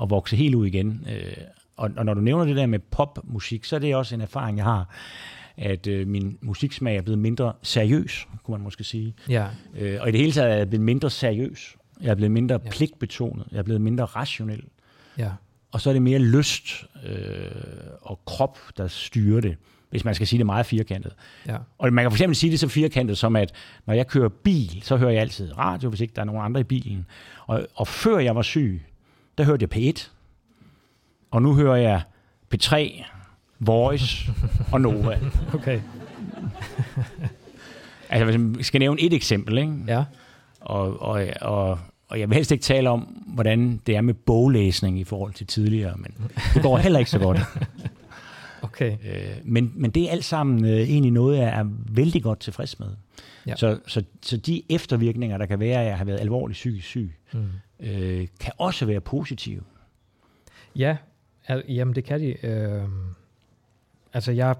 [0.00, 1.06] at vokse helt ud igen.
[1.10, 1.36] Øh,
[1.76, 4.56] og, og når du nævner det der med popmusik, så er det også en erfaring,
[4.56, 4.88] jeg har,
[5.56, 9.14] at øh, min musiksmag er blevet mindre seriøs, kunne man måske sige.
[9.28, 9.46] Ja.
[9.78, 11.76] Øh, og i det hele taget er jeg blevet mindre seriøs.
[12.00, 12.70] Jeg er blevet mindre ja.
[12.70, 13.46] pligtbetonet.
[13.52, 14.62] Jeg er blevet mindre rationel.
[15.18, 15.30] Ja.
[15.72, 17.50] Og så er det mere lyst øh,
[18.02, 19.56] og krop, der styrer det,
[19.90, 21.12] hvis man skal sige det meget firkantet.
[21.46, 21.56] Ja.
[21.78, 23.52] Og man kan for eksempel sige det så firkantet som, at
[23.86, 26.60] når jeg kører bil, så hører jeg altid radio, hvis ikke der er nogen andre
[26.60, 27.06] i bilen.
[27.46, 28.82] Og, og før jeg var syg,
[29.38, 30.08] der hørte jeg P1.
[31.30, 32.02] Og nu hører jeg
[32.54, 33.04] P3,
[33.58, 34.32] Voice
[34.72, 35.18] og Nova.
[35.54, 35.80] Okay.
[38.10, 39.74] altså, hvis jeg skal nævne et eksempel, ikke?
[39.86, 40.04] Ja.
[40.60, 44.98] Og, og, og, og jeg vil helst ikke tale om, hvordan det er med boglæsning
[44.98, 46.14] i forhold til tidligere, men
[46.54, 47.38] det går heller ikke så godt.
[48.72, 48.96] Okay.
[49.04, 52.78] Øh, men, men det er alt sammen øh, egentlig noget, jeg er vældig godt tilfreds
[52.78, 52.88] med.
[53.46, 53.56] Ja.
[53.56, 57.14] Så, så, så de eftervirkninger, der kan være af at have været alvorligt psykisk syg,
[57.32, 57.48] mm.
[57.80, 59.62] øh, kan også være positive.
[60.76, 60.96] Ja,
[61.46, 62.46] al- jamen det kan de.
[62.46, 62.82] Øh,
[64.12, 64.54] altså jeg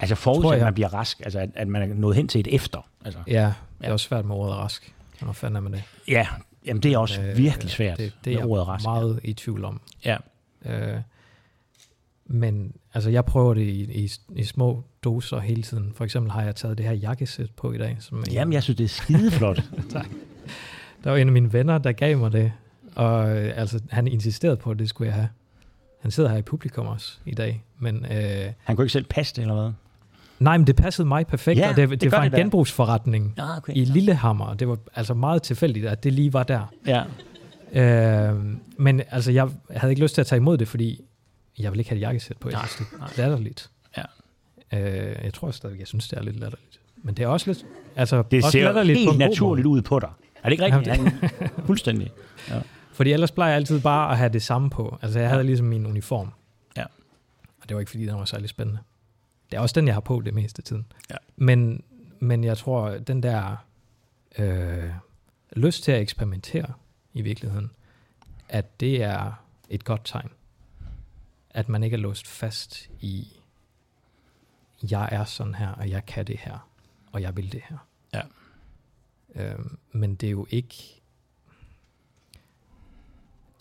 [0.00, 2.54] Altså forudsat, at man bliver rask, altså at, at man er nået hen til et
[2.54, 2.88] efter.
[3.04, 3.20] Altså.
[3.26, 4.94] Ja, det er også svært med ordet rask.
[5.20, 5.82] Hvor fanden er man det?
[6.08, 6.26] Ja,
[6.66, 8.82] jamen det er også øh, virkelig svært det, det med ordet rask.
[8.82, 9.80] Det er meget i tvivl om.
[10.04, 10.16] Ja.
[10.64, 11.00] Øh,
[12.32, 15.92] men altså, jeg prøver det i, i, i små doser hele tiden.
[15.94, 17.96] For eksempel har jeg taget det her jakkesæt på i dag.
[18.00, 19.62] Som Jamen, jeg synes, det er skideflot.
[19.90, 20.06] tak.
[21.04, 22.52] Der var en af mine venner, der gav mig det.
[22.94, 25.28] Og øh, altså, han insisterede på, at det skulle jeg have.
[26.00, 27.64] Han sidder her i publikum også i dag.
[27.78, 29.72] Men, øh, han kunne ikke selv passe det, eller hvad?
[30.38, 33.34] Nej, men det passede mig perfekt, ja, og det, det, det var det en genbrugsforretning
[33.38, 33.72] ah, okay.
[33.76, 34.54] i Lillehammer.
[34.54, 36.72] Det var altså meget tilfældigt, at det lige var der.
[36.86, 37.02] Ja.
[38.30, 38.40] Øh,
[38.76, 41.04] men altså, jeg havde ikke lyst til at tage imod det, fordi
[41.58, 42.50] jeg vil ikke have et jakkesæt på.
[42.50, 43.70] Jeg synes, det er latterligt.
[43.96, 44.02] Ja.
[44.72, 46.80] Øh, jeg tror stadig, jeg synes, det er lidt latterligt.
[46.96, 47.66] Men det er også lidt...
[47.96, 50.10] Altså, det også ser latterligt helt på naturligt ud på dig.
[50.42, 50.86] Er det ikke rigtigt?
[50.86, 51.50] Jamen, det...
[51.66, 52.12] Fuldstændig.
[52.48, 52.62] Ja.
[52.92, 54.98] Fordi ellers plejer jeg altid bare at have det samme på.
[55.02, 56.32] Altså, jeg havde ligesom min uniform.
[56.76, 56.84] Ja.
[57.60, 58.80] Og det var ikke, fordi den var særlig spændende.
[59.50, 60.86] Det er også den, jeg har på det meste af tiden.
[61.10, 61.16] Ja.
[61.36, 61.82] Men,
[62.20, 63.56] men jeg tror, den der
[64.38, 64.90] øh,
[65.52, 66.72] lyst til at eksperimentere
[67.12, 67.70] i virkeligheden,
[68.48, 69.32] at det er
[69.70, 70.28] et godt tegn
[71.54, 73.28] at man ikke er låst fast i,
[74.90, 76.68] jeg er sådan her, og jeg kan det her,
[77.12, 77.78] og jeg vil det her.
[78.14, 78.22] Ja.
[79.34, 81.02] Øhm, men det er jo ikke,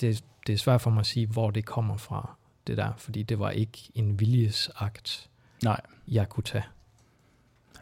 [0.02, 2.36] det, det er svært for mig at sige, hvor det kommer fra,
[2.68, 5.30] det der, fordi det var ikke en viljesakt,
[5.64, 5.82] Nej.
[6.08, 6.64] jeg kunne tage.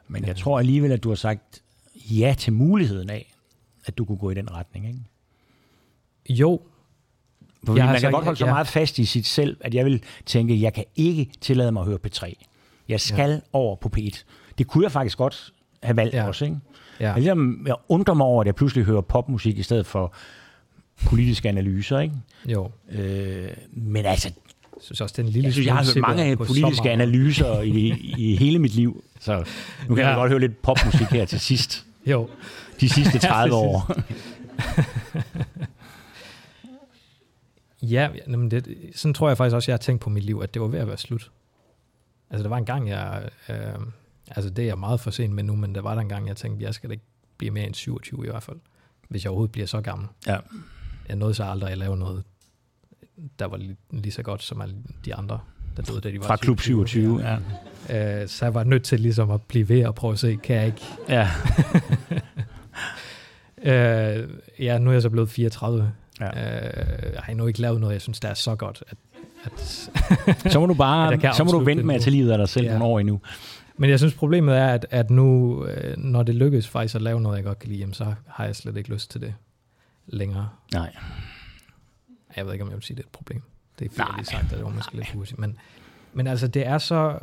[0.07, 1.63] Men jeg tror alligevel, at du har sagt
[1.95, 3.35] ja til muligheden af,
[3.85, 4.99] at du kunne gå i den retning, ikke?
[6.29, 6.61] Jo,
[7.65, 10.61] fordi man kan godt holde så meget fast i sit selv, at jeg vil tænke,
[10.61, 12.33] jeg kan ikke tillade mig at høre P3.
[12.89, 13.39] Jeg skal ja.
[13.53, 14.23] over på P1.
[14.57, 16.27] Det kunne jeg faktisk godt have valgt ja.
[16.27, 16.45] også.
[16.45, 16.57] Ikke?
[16.99, 17.07] Ja.
[17.07, 20.13] Jeg, ligesom, jeg undrer mig over, at jeg pludselig hører popmusik i stedet for
[21.05, 21.99] politiske analyser.
[21.99, 22.15] Ikke?
[22.45, 22.71] Jo.
[22.91, 24.31] Øh, men altså,
[24.75, 28.35] jeg synes også, den lille jeg, synes, jeg har hørt mange politiske analyser i, i
[28.35, 29.43] hele mit liv, så
[29.87, 30.09] nu kan ja.
[30.09, 31.85] jeg godt høre lidt popmusik her til sidst.
[32.05, 32.29] Jo.
[32.81, 33.91] De sidste 30 år.
[37.81, 40.53] Ja, jamen det, sådan tror jeg faktisk også, jeg har tænkt på mit liv, at
[40.53, 41.31] det var ved at være slut.
[42.29, 43.29] Altså, der var en gang, jeg...
[43.49, 43.55] Øh,
[44.27, 46.27] altså, det er jeg meget for sent med nu, men der var der en gang,
[46.27, 47.05] jeg tænkte, jeg skal da ikke
[47.37, 48.57] blive mere end 27 i hvert fald.
[49.09, 50.07] Hvis jeg overhovedet bliver så gammel.
[50.27, 50.37] Ja.
[51.07, 52.23] Jeg nåede så aldrig at lave noget,
[53.39, 55.39] der var lige, lige så godt som alle de andre,
[55.77, 57.37] der døde, da de var Fra klub 27, ja.
[57.89, 58.21] ja.
[58.21, 60.55] Øh, så jeg var nødt til ligesom at blive ved og prøve at se, kan
[60.55, 60.81] jeg ikke...
[61.09, 61.29] Ja.
[64.21, 65.91] øh, ja, nu er jeg så blevet 34.
[66.19, 66.27] Ja.
[66.27, 68.97] Øh, jeg har endnu ikke lavet noget, jeg synes, der er så godt, at,
[69.43, 69.59] at
[70.51, 72.37] så må du At bare, kan så må du vente med at tage livet af
[72.37, 72.71] dig selv Ja.
[72.71, 73.21] nogle år endnu.
[73.77, 77.21] Men jeg synes, problemet er, at, at nu, øh, når det lykkes faktisk at lave
[77.21, 79.33] noget, jeg godt kan lide, jamen, så har jeg slet ikke lyst til det
[80.07, 80.49] længere.
[80.73, 80.95] Nej.
[82.35, 83.41] Jeg ved ikke, om jeg vil sige, det er et problem.
[83.79, 84.17] Det er fint Nej.
[84.17, 85.39] lige sagt, at det var måske lidt hurtigt.
[85.39, 85.57] Men,
[86.13, 87.19] men altså, det er så...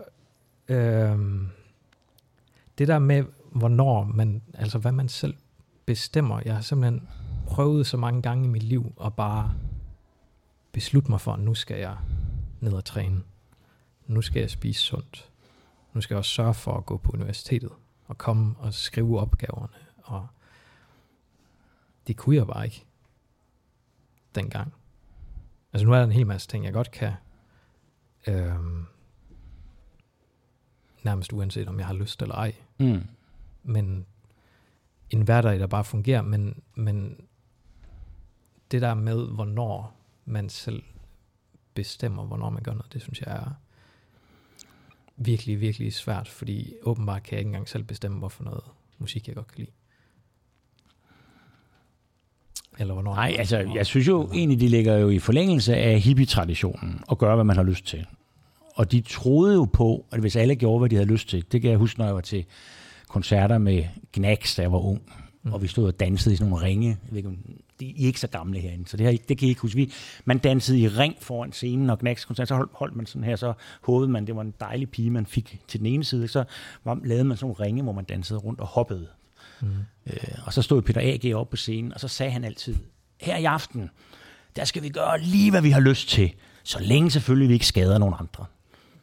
[0.68, 1.18] Øh,
[2.78, 4.42] det der med, hvornår man...
[4.54, 5.34] Altså, hvad man selv
[5.86, 6.40] bestemmer.
[6.44, 7.08] Jeg har simpelthen
[7.46, 9.54] prøvet så mange gange i mit liv at bare
[10.72, 11.96] beslutte mig for, at nu skal jeg
[12.60, 13.22] ned og træne.
[14.06, 15.30] Nu skal jeg spise sundt.
[15.92, 17.70] Nu skal jeg også sørge for at gå på universitetet
[18.06, 19.76] og komme og skrive opgaverne.
[20.02, 20.26] Og
[22.06, 22.84] det kunne jeg bare ikke
[24.34, 24.74] dengang.
[25.72, 27.12] Altså nu er der en hel masse ting, jeg godt kan
[28.26, 28.86] øhm,
[31.02, 32.54] nærmest uanset om jeg har lyst eller ej.
[32.78, 33.02] Mm.
[33.62, 34.06] Men
[35.10, 37.25] en hverdag, der bare fungerer, men, men
[38.70, 40.82] det der med, hvornår man selv
[41.74, 43.50] bestemmer, hvornår man gør noget, det synes jeg er
[45.16, 48.64] virkelig, virkelig svært, fordi åbenbart kan jeg ikke engang selv bestemme, hvorfor noget
[48.98, 49.70] musik, jeg godt kan lide.
[52.78, 53.14] Eller hvornår.
[53.14, 57.34] Nej, altså, jeg synes jo egentlig, de ligger jo i forlængelse af hippie-traditionen og gøre,
[57.34, 58.06] hvad man har lyst til.
[58.74, 61.62] Og de troede jo på, at hvis alle gjorde, hvad de havde lyst til, det
[61.62, 62.44] kan jeg huske, når jeg var til
[63.08, 65.02] koncerter med Knacks, da jeg var ung,
[65.42, 65.52] mm.
[65.52, 66.88] og vi stod og dansede i sådan nogle ringe.
[66.88, 67.38] Jeg ved ikke, om
[67.80, 69.76] de I er ikke så gamle herinde, så det, her, det kan I ikke huske.
[69.76, 69.92] Vi,
[70.24, 73.36] man dansede i ring foran scenen, og Knacks koncert, så holdt, holdt man sådan her,
[73.36, 76.44] så håbede man, det var en dejlig pige, man fik til den ene side, så
[76.84, 79.06] var, lavede man sådan nogle ringe, hvor man dansede rundt og hoppede.
[79.60, 79.68] Mm.
[80.06, 81.34] Øh, og så stod Peter A.G.
[81.34, 82.76] op på scenen, og så sagde han altid,
[83.20, 83.90] her i aften,
[84.56, 87.66] der skal vi gøre lige, hvad vi har lyst til, så længe selvfølgelig vi ikke
[87.66, 88.44] skader nogen andre.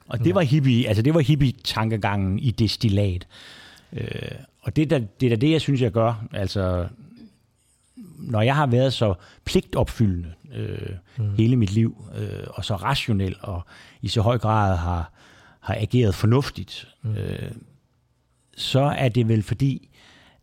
[0.08, 0.34] Og det Ja.
[0.34, 3.28] var hippie, altså det var hippie-tankegangen i destillat.
[3.94, 4.08] Øh,
[4.62, 6.26] og det er, da, det er da det, jeg synes, jeg gør.
[6.34, 6.88] Altså,
[8.24, 9.14] når jeg har været så
[9.46, 11.36] pligtopfyldende øh, mm.
[11.36, 13.62] hele mit liv, øh, og så rationel, og
[14.02, 15.12] i så høj grad har,
[15.60, 17.16] har ageret fornuftigt, mm.
[17.16, 17.52] øh,
[18.58, 19.90] så er det vel fordi,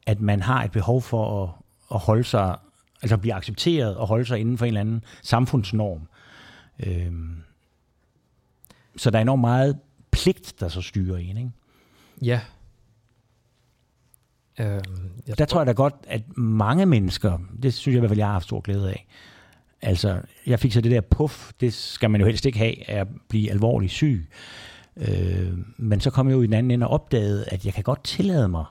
[0.07, 1.51] at man har et behov for at,
[1.95, 2.57] at holde sig,
[3.03, 6.09] altså blive accepteret og holde sig inden for en eller anden samfundsnorm.
[6.79, 7.43] Øhm,
[8.97, 9.79] så der er enormt meget
[10.11, 11.37] pligt, der så styrer en.
[11.37, 11.51] Ikke?
[12.23, 12.41] Ja.
[14.61, 18.11] Øhm, jeg Der tror jeg da godt, at mange mennesker, det synes jeg i hvert
[18.11, 19.07] fald, jeg har haft stor glæde af.
[19.83, 23.01] Altså, jeg fik så det der puff, det skal man jo helst ikke have, af
[23.01, 24.29] at blive alvorligt syg.
[24.97, 27.85] Øh, men så kom jeg jo i den anden ende og opdagede, at jeg kan
[27.85, 28.65] godt tillade mig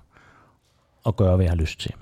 [1.07, 1.93] at gøre, hvad jeg har lyst til.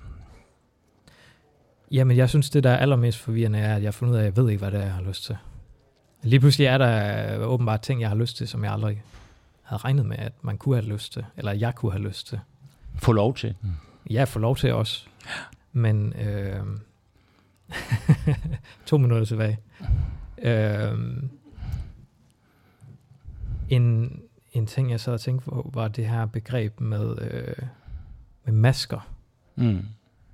[1.91, 4.21] Jamen, jeg synes, det der er allermest forvirrende er, at jeg har fundet ud af,
[4.21, 5.37] at jeg ved ikke, hvad det er, jeg har lyst til.
[6.23, 9.03] Lige pludselig er der åbenbart ting, jeg har lyst til, som jeg aldrig
[9.61, 12.39] havde regnet med, at man kunne have lyst til, eller jeg kunne have lyst til.
[12.97, 13.55] Få lov til.
[14.09, 15.07] Jeg får lov til også.
[15.71, 16.65] Men øh,
[18.85, 19.59] to minutter tilbage.
[20.37, 21.23] Øh,
[23.69, 24.19] en,
[24.51, 27.67] en ting, jeg sad og tænkte på, var det her begreb med, øh,
[28.45, 29.13] med masker.
[29.55, 29.85] Mm.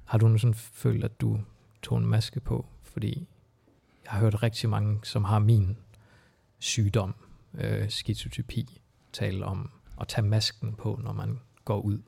[0.05, 1.39] Har du sådan følt, at du
[1.81, 2.65] tog en maske på?
[2.83, 3.27] Fordi
[4.03, 5.77] jeg har hørt rigtig mange, som har min
[6.59, 7.15] sygdom,
[7.53, 8.81] øh, skizotypi,
[9.13, 9.69] tale om
[10.01, 11.99] at tage masken på, når man går ud.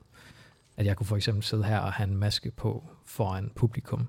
[0.76, 4.08] At jeg kunne for eksempel sidde her og have en maske på foran publikum.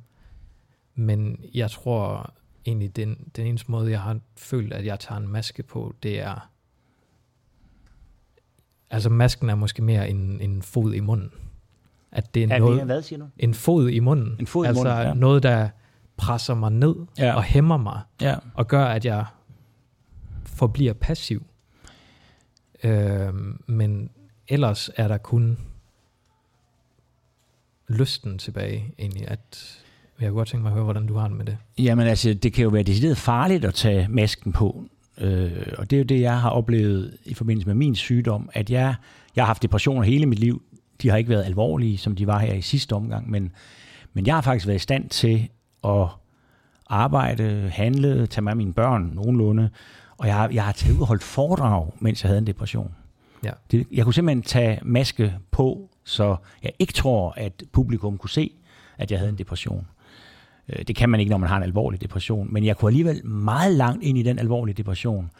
[0.95, 2.33] Men jeg tror
[2.65, 6.19] egentlig, den, den eneste måde, jeg har følt, at jeg tager en maske på, det
[6.19, 6.49] er...
[8.89, 11.31] Altså masken er måske mere en, en fod i munden.
[12.11, 13.27] At det er, Er noget, det, hvad siger du?
[13.37, 14.35] en fod i munden.
[14.39, 15.13] En fod i altså munden, ja.
[15.13, 15.69] noget, der
[16.17, 17.33] presser mig ned Ja.
[17.35, 18.35] og hæmmer mig, Ja.
[18.53, 19.25] og gør, at jeg
[20.45, 21.45] forbliver passiv.
[22.83, 24.09] Øhm, men
[24.47, 25.57] ellers er der kun
[27.89, 29.27] lysten tilbage, egentlig.
[29.27, 29.77] At,
[30.19, 31.57] jeg kunne godt tænke mig at høre, hvordan du har det med det.
[31.77, 34.83] Jamen altså, det kan jo være decideret farligt at tage masken på.
[35.17, 38.69] Øh, og det er jo det, jeg har oplevet i forbindelse med min sygdom, at
[38.69, 38.95] jeg,
[39.35, 40.61] jeg har haft depressioner hele mit liv.
[41.01, 43.51] De har ikke været alvorlige, som de var her i sidste omgang, men,
[44.13, 45.49] men jeg har faktisk været i stand til
[45.83, 46.07] at
[46.89, 49.69] arbejde, handle, tage mig mine børn nogenlunde,
[50.17, 52.91] og jeg har, jeg har taget ud og holdt foredrag, mens jeg havde en depression.
[53.43, 53.51] Ja.
[53.71, 58.51] Det, jeg kunne simpelthen tage maske på, så jeg ikke tror, at publikum kunne se,
[58.97, 59.87] at jeg havde en depression.
[60.69, 62.53] Øh, det kan man ikke, når man har en alvorlig depression.
[62.53, 65.31] Men jeg kunne alligevel meget langt ind i den alvorlige depression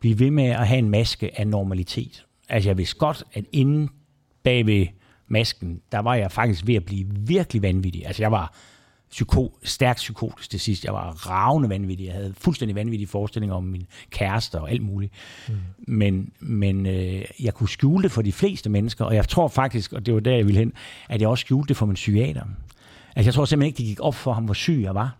[0.00, 2.26] blive ved med at have en maske af normalitet.
[2.48, 3.90] Altså jeg vidste godt, at inden
[4.42, 4.86] bag ved
[5.28, 8.06] masken, der var jeg faktisk ved at blive virkelig vanvittig.
[8.06, 8.54] Altså jeg var
[9.14, 10.84] psyko, stærkt psykotisk til sidst.
[10.84, 12.06] Jeg var ravende vanvittig.
[12.06, 15.12] Jeg havde fuldstændig vanvittige forestillinger om min kæreste og alt muligt.
[15.48, 15.54] Mm.
[15.78, 19.92] Men, men øh, jeg kunne skjule det for de fleste mennesker, og jeg tror faktisk,
[19.92, 20.72] og det var der, jeg ville hen,
[21.08, 22.42] at jeg også skjulte det for min psykiater.
[23.16, 25.16] Altså, jeg tror simpelthen ikke, det gik op for ham, hvor syg jeg var.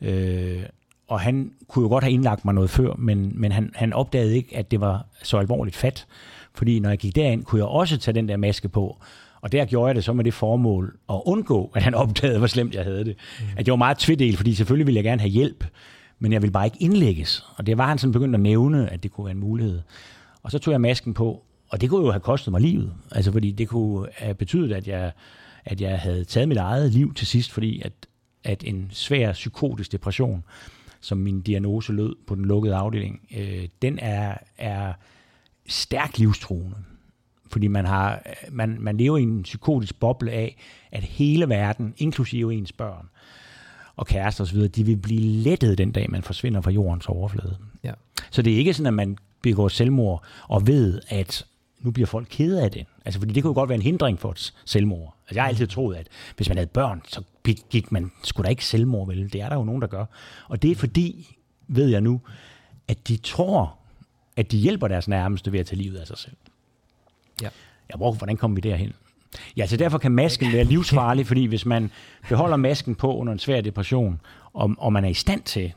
[0.00, 0.62] Øh,
[1.08, 4.36] og han kunne jo godt have indlagt mig noget før, men, men han, han opdagede
[4.36, 6.06] ikke, at det var så alvorligt fat.
[6.54, 8.98] Fordi når jeg gik derind, kunne jeg også tage den der maske på.
[9.44, 12.46] Og der gjorde jeg det så med det formål at undgå, at han opdagede, hvor
[12.46, 13.16] slemt jeg havde det.
[13.40, 13.46] Mm.
[13.56, 15.64] At jeg var meget tvedel, fordi selvfølgelig ville jeg gerne have hjælp,
[16.18, 17.44] men jeg ville bare ikke indlægges.
[17.56, 19.80] Og det var han sådan begyndt at nævne, at det kunne være en mulighed.
[20.42, 22.92] Og så tog jeg masken på, og det kunne jo have kostet mig livet.
[23.12, 25.12] Altså fordi det kunne have betydet, at jeg,
[25.64, 27.92] at jeg havde taget mit eget liv til sidst, fordi at,
[28.44, 30.44] at en svær psykotisk depression,
[31.00, 34.92] som min diagnose lød på den lukkede afdeling, øh, den er, er
[35.66, 36.76] stærkt livstruende.
[37.50, 40.56] Fordi man, har, man, man lever i en psykotisk boble af,
[40.92, 43.08] at hele verden, inklusive ens børn
[43.96, 47.56] og kærester osv., de vil blive lettet den dag, man forsvinder fra jordens overflade.
[47.84, 47.92] Ja.
[48.30, 51.46] Så det er ikke sådan, at man begår selvmord og ved, at
[51.80, 52.86] nu bliver folk kede af det.
[53.04, 55.14] Altså, fordi det kunne jo godt være en hindring for et selvmord.
[55.24, 57.22] Altså, jeg har altid troet, at hvis man havde børn, så
[57.70, 59.32] gik man skulle da ikke selvmord, vel?
[59.32, 60.04] Det er der jo nogen, der gør.
[60.48, 61.36] Og det er fordi,
[61.68, 62.20] ved jeg nu,
[62.88, 63.78] at de tror,
[64.36, 66.36] at de hjælper deres nærmeste ved at tage livet af sig selv.
[67.42, 67.48] Ja.
[67.90, 68.92] Ja, hvor, hvordan kommer vi derhen?
[69.56, 71.90] Ja, så derfor kan masken være livsfarlig, fordi hvis man
[72.28, 74.20] beholder masken på under en svær depression,
[74.52, 75.72] og, og man er i stand til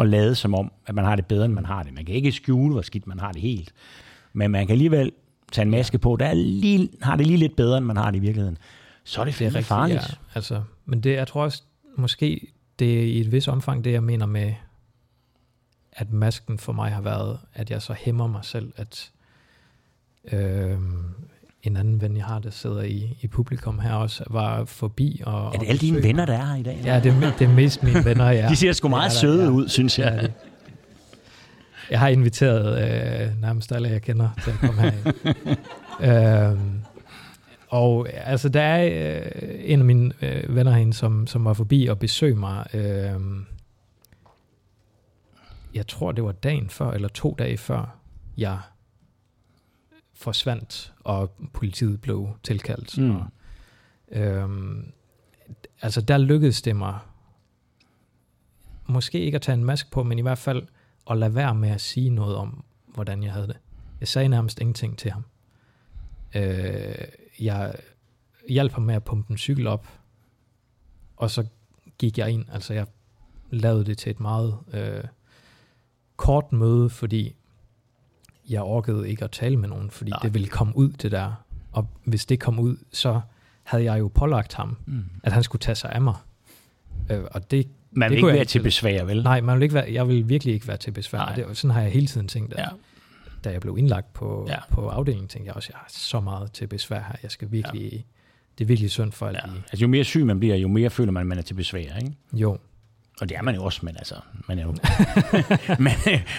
[0.00, 1.94] at lade som om, at man har det bedre, end man har det.
[1.94, 3.72] Man kan ikke skjule, hvor skidt man har det helt.
[4.32, 5.12] Men man kan alligevel
[5.52, 8.10] tage en maske på, der er lige, har det lige lidt bedre, end man har
[8.10, 8.58] det i virkeligheden.
[9.04, 10.00] Så er det, det er rigtig farligt.
[10.10, 11.62] Ja, altså, men det, jeg tror også,
[11.96, 14.54] måske det er i et vis omfang det, jeg mener med,
[15.92, 19.10] at masken for mig har været, at jeg så hæmmer mig selv, at
[20.32, 20.78] øh,
[21.62, 25.22] en anden ven, jeg har, der sidder i, i publikum her også, var forbi.
[25.26, 26.80] Og, er det alle dine venner, der er her i dag?
[26.84, 28.48] Ja, det er, det er mest mine venner, ja.
[28.50, 29.50] De ser sgu meget ja, søde ja.
[29.50, 30.18] ud, synes jeg.
[30.22, 30.28] Ja,
[31.90, 34.92] jeg har inviteret øh, nærmest alle, jeg kender, til at komme her.
[36.52, 36.58] øh,
[37.68, 41.86] og altså, der er øh, en af mine øh, venner herinde, som, som var forbi
[41.86, 42.66] og besøgte mig.
[42.74, 43.20] Øh,
[45.74, 47.98] jeg tror, det var dagen før, eller to dage før,
[48.36, 48.58] jeg
[50.16, 52.98] forsvandt, og politiet blev tilkaldt.
[52.98, 53.16] Mm.
[53.16, 53.26] Og,
[54.08, 54.92] øhm,
[55.82, 56.98] altså, der lykkedes det mig,
[58.88, 60.62] måske ikke at tage en mask på, men i hvert fald
[61.10, 63.56] at lade være med at sige noget om, hvordan jeg havde det.
[64.00, 65.24] Jeg sagde nærmest ingenting til ham.
[66.34, 66.94] Øh,
[67.40, 67.74] jeg
[68.48, 69.86] hjalp ham med at pumpe en cykel op,
[71.16, 71.46] og så
[71.98, 72.44] gik jeg ind.
[72.52, 72.86] Altså, jeg
[73.50, 75.04] lavede det til et meget øh,
[76.16, 77.36] kort møde, fordi
[78.48, 80.18] jeg orkede ikke at tale med nogen, fordi Nej.
[80.22, 81.32] det ville komme ud, det der.
[81.72, 83.20] Og hvis det kom ud, så
[83.62, 85.04] havde jeg jo pålagt ham, mm.
[85.22, 86.14] at han skulle tage sig af mig.
[87.10, 89.22] Øh, og det, man vil det ikke være til besvær, vel?
[89.22, 91.32] Nej, man vil ikke være, jeg vil virkelig ikke være til besvær.
[91.36, 92.68] Det, sådan har jeg hele tiden tænkt, at, ja.
[93.44, 94.58] da jeg blev indlagt på, ja.
[94.70, 97.16] på afdelingen, tænkte jeg også, at jeg har så meget til besvær her.
[97.22, 97.98] Jeg skal virkelig, ja.
[98.58, 99.52] det er virkelig synd for alle ja.
[99.56, 101.96] Altså jo mere syg man bliver, jo mere føler man, at man er til besvær,
[101.96, 102.12] ikke?
[102.32, 102.58] Jo.
[103.20, 104.14] Og det er man jo også, men altså,
[104.48, 104.68] man er jo,
[105.84, 105.92] man,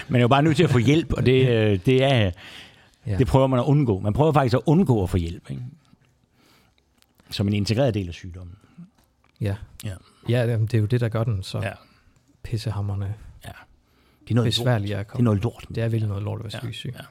[0.08, 2.30] man er jo bare nødt til at få hjælp, og det, øh, det, er,
[3.04, 4.00] det prøver man at undgå.
[4.00, 5.62] Man prøver faktisk at undgå at få hjælp, ikke?
[7.30, 8.56] som en integreret del af sygdommen.
[9.40, 9.94] Ja, ja.
[10.28, 11.72] ja det er jo det, der gør den så ja.
[12.42, 13.14] pissehammerne
[13.44, 13.50] ja.
[14.22, 15.18] det er noget besværligt at komme.
[15.18, 15.66] Det er noget lort.
[15.68, 16.72] Det er virkelig noget lort at være ja.
[16.72, 16.92] syg.
[16.94, 17.04] Ja.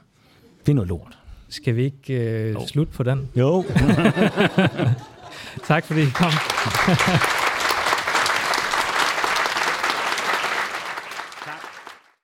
[0.66, 1.18] Det er noget lort.
[1.48, 3.28] Skal vi ikke øh, slutte på den?
[3.36, 3.64] Jo.
[5.68, 6.32] tak fordi I kom.